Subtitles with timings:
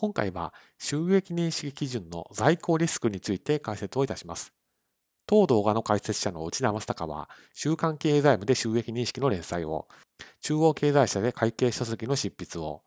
[0.00, 4.54] 今回は収益認識基準の在庫リスクについて解説をいたします。
[5.26, 9.88] 当動画の解説者の内田正孝は、週刊経済部で収益認識の連載を、
[10.40, 12.80] 中央経済社で会計書籍の執筆を、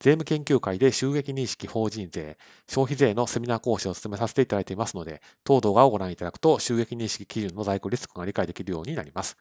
[0.00, 2.36] 税務研究会で収益認識法人税、
[2.68, 9.36] 消費税のセミナー講師を務めさせていただいていますので、当動画をご覧いただくと収益認識基準の在庫リスクが理解できるようになります。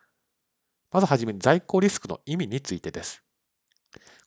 [0.92, 3.25] まずはじめに在庫リスクの意味についてです。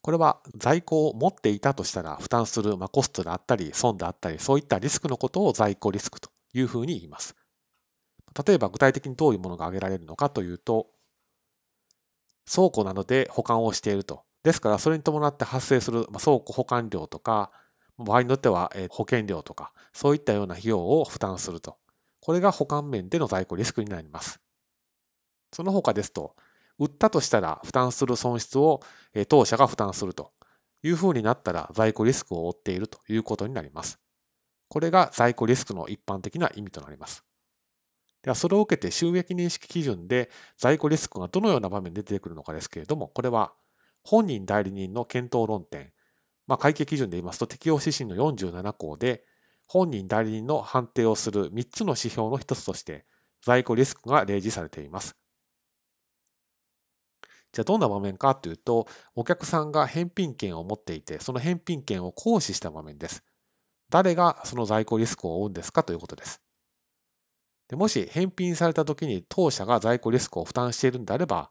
[0.09, 7.37] これは在庫を持っていたとしたら負担する、まコストであったり損であったりそういったリスクのことを在庫リスクというふうに言います。
[8.47, 10.87] 例えば具体的にどういうものが挙げられるのかというと
[12.51, 14.23] 倉庫などで保管をしていると。
[14.45, 17.51] ですからそれに伴って発生する倉庫保管料とか
[17.99, 21.77] 場合によっては保険料とかそういったような費用を負担すると。
[22.23, 24.41] これが保管面での在庫リスクになります。
[25.53, 26.35] その他ですと
[26.79, 28.81] 売ったとしたら負担する損失を
[29.29, 30.33] 当社が負担すると
[30.83, 33.99] いうふうになったら在庫リスクを負っているということになります。
[34.69, 37.25] これが在庫リスクの一般的な意味となります。
[38.23, 43.53] では、それを受けて収益認識基準で在庫リスクがどのような場面で出てくるのかですけれども、これは
[44.05, 45.93] 本人代理人の検討論点、
[46.47, 49.25] まあ、会計基準で言いますと適用指針の47項で、
[49.67, 53.07] 本人代理人の判定をする3つの指標の一つとして、
[53.43, 55.17] 在庫リスクが例示されています。
[57.53, 63.23] じゃあどんな場面かというと、お客さんが返品権を持っていて、その返品権を行使した場面です。
[63.91, 66.43] 誰がその在庫リスクを負うんですかということです。
[67.69, 71.51] でもし返品された時に当社が在庫リスクを負担しているんであれば、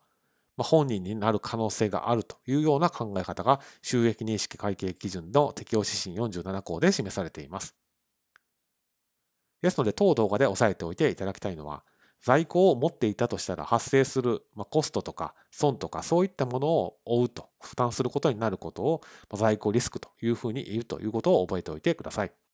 [0.55, 7.75] まあ、本人になる可能性があるというような考え方が収益認識会計基準の適用指針47項で示されています。
[9.61, 11.83] ですので、当動画で押さえておいていただきたいのは、
[12.21, 19.01] 在庫を持っていたとしたら発生する、まコストとか損とかそういったものを負うと、負担することになることを
[19.33, 22.46] 在庫リスクというふうに言うということを覚えておいてください。